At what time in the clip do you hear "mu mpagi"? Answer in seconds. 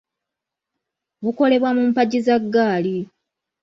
1.77-2.19